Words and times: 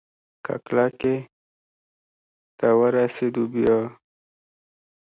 که 0.45 0.53
کلکې 0.67 1.15
ته 2.57 2.67
ورسېدو 2.79 3.43
بيا؟ 3.53 3.77